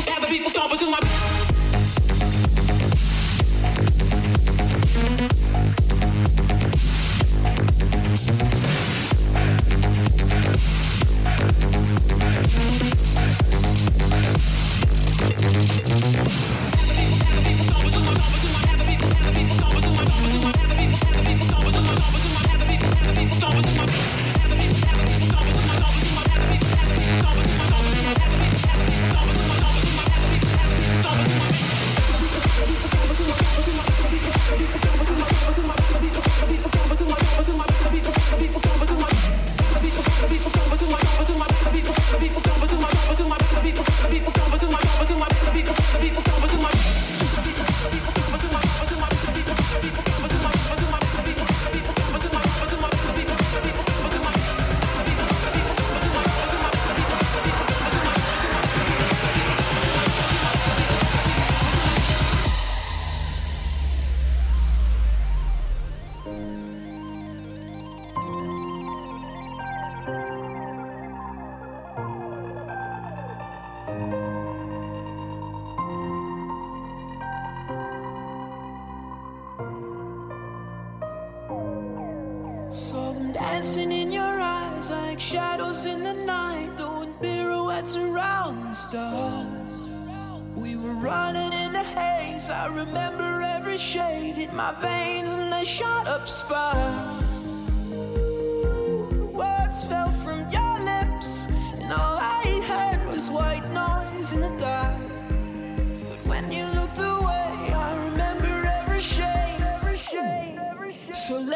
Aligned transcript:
people, 0.00 0.14
have 0.14 0.22
the 0.22 0.28
people 0.28 0.50
stomping 0.50 0.78
to 0.78 0.90
my. 0.90 1.49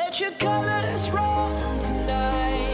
Let 0.04 0.20
your 0.20 0.32
colors 0.32 1.10
run 1.10 1.78
tonight. 1.78 2.73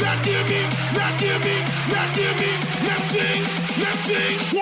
Now 0.00 0.22
give 0.22 0.48
me. 0.48 0.60
Now 0.96 1.18
give 1.18 1.44
me. 1.44 1.56
Give 2.14 2.40
me. 2.40 2.50
Now 3.82 3.94
sing. 4.06 4.61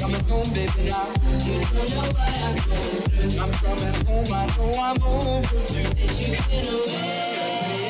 Coming 0.00 0.24
home, 0.24 0.50
baby, 0.54 0.88
now. 0.88 1.06
You 1.44 1.60
don't 1.60 1.90
know 1.90 2.08
what 2.12 2.36
I'm 2.44 2.56
going 2.68 3.02
through. 3.08 3.42
I'm 3.42 3.52
coming 3.52 3.98
home, 4.06 4.32
I 4.32 4.46
know 4.56 4.72
I'm 4.80 5.02
overdue. 5.02 5.84
Since 5.84 6.20
you've 6.22 6.48
been 6.48 6.68
away. 6.74 7.28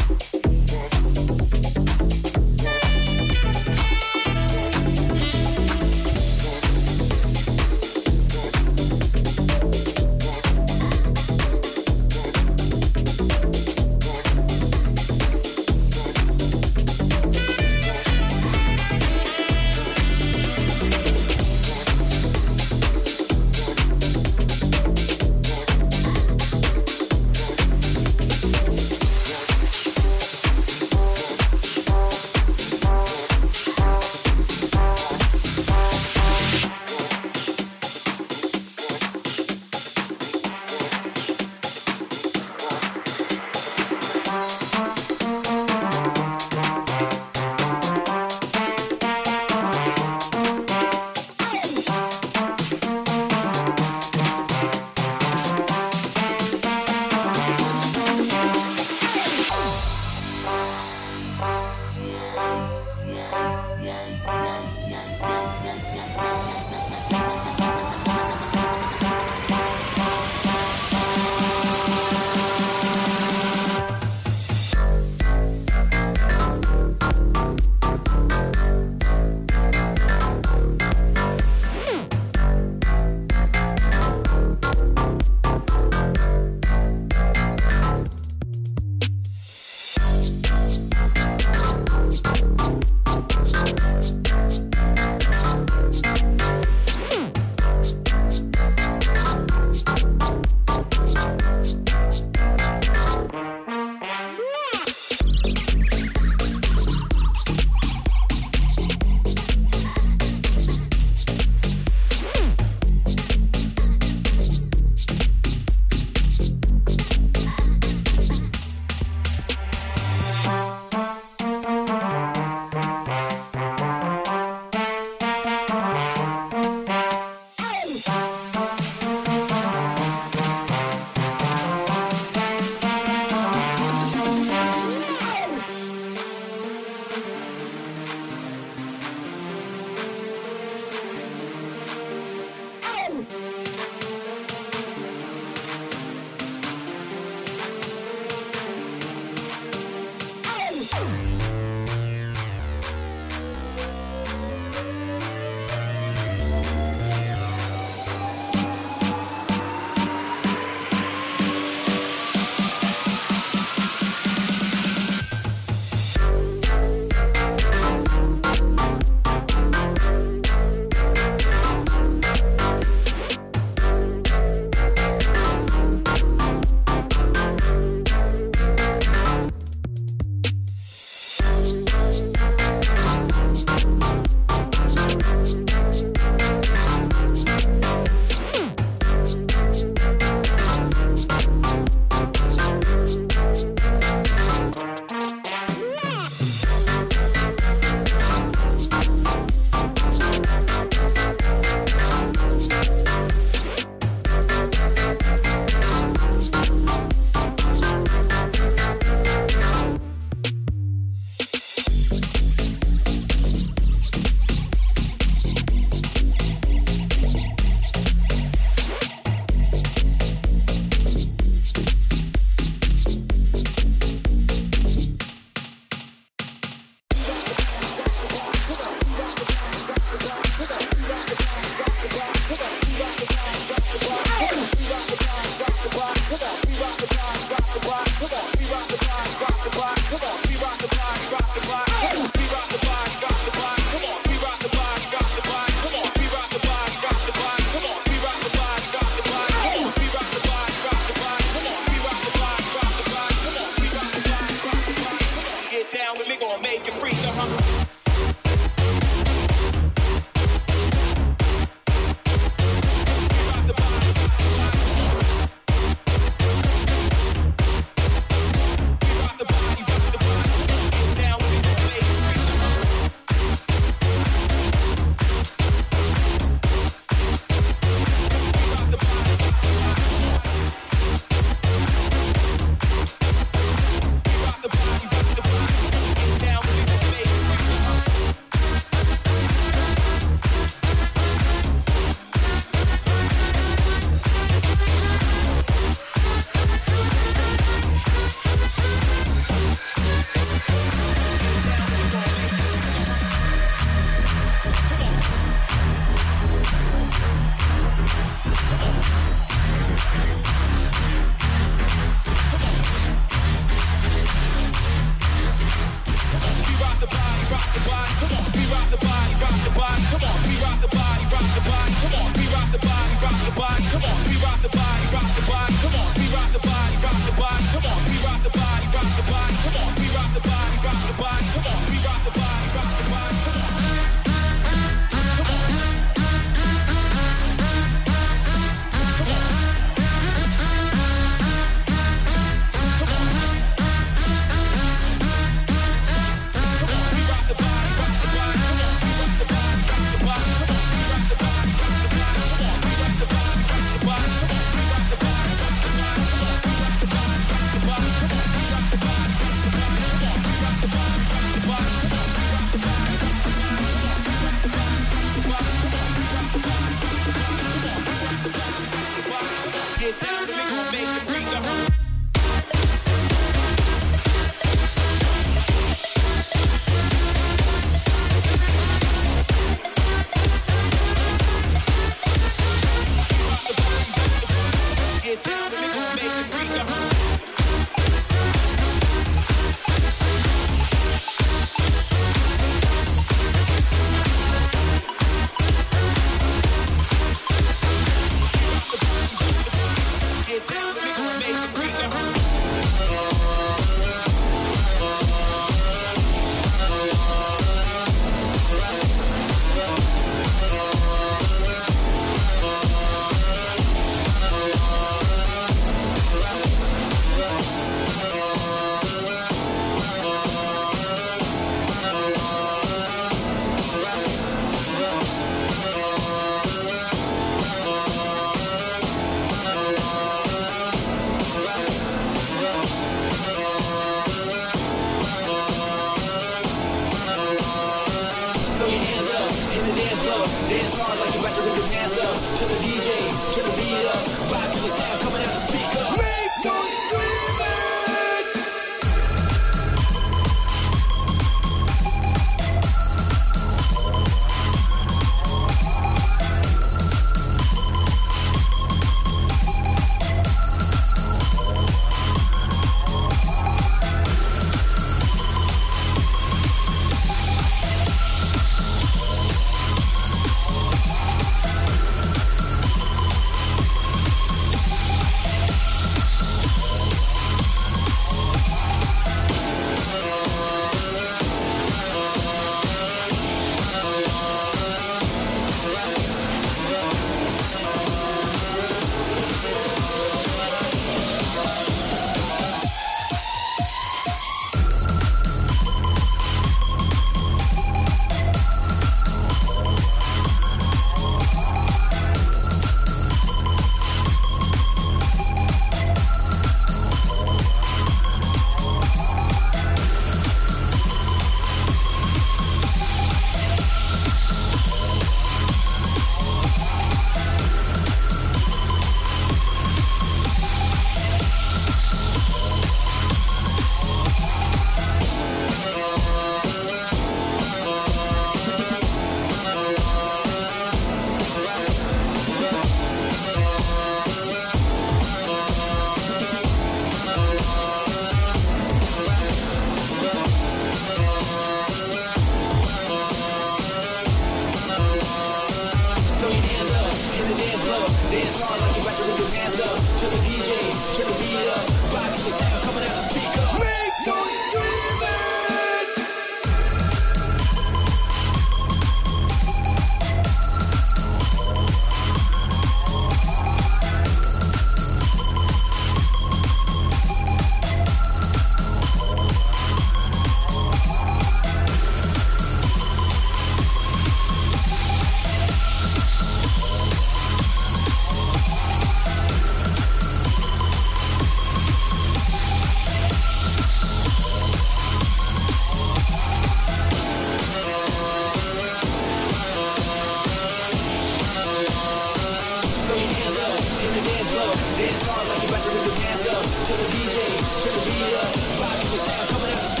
It's 595.03 595.25
hard 595.25 595.47
like 595.49 595.61
you 595.63 595.69
about 595.69 595.83
to 595.83 595.89
rip 595.89 596.05
your 596.05 596.15
pants 596.21 596.45
up. 596.45 596.61
Turn 596.85 596.97
the 596.97 597.09
DJ, 597.09 597.37
turn 597.81 597.93
the 597.93 598.03
beat 598.05 598.35
up. 598.37 598.53
Five 598.77 599.01
people 599.01 599.17
say 599.17 599.33
I'm 599.33 599.47
coming 599.47 599.73
out 599.73 600.00